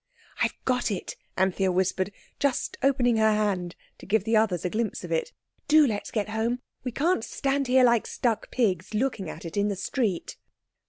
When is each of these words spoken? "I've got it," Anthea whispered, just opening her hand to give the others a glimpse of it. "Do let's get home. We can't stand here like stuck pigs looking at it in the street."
"I've 0.41 0.55
got 0.65 0.89
it," 0.89 1.15
Anthea 1.37 1.71
whispered, 1.71 2.11
just 2.39 2.75
opening 2.81 3.17
her 3.17 3.33
hand 3.33 3.75
to 3.99 4.07
give 4.07 4.23
the 4.23 4.35
others 4.35 4.65
a 4.65 4.69
glimpse 4.71 5.03
of 5.03 5.11
it. 5.11 5.31
"Do 5.67 5.85
let's 5.85 6.09
get 6.09 6.29
home. 6.29 6.57
We 6.83 6.91
can't 6.91 7.23
stand 7.23 7.67
here 7.67 7.83
like 7.83 8.07
stuck 8.07 8.49
pigs 8.49 8.95
looking 8.95 9.29
at 9.29 9.45
it 9.45 9.55
in 9.57 9.67
the 9.67 9.75
street." 9.75 10.37